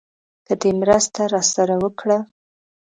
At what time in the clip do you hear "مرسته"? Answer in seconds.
0.81-1.21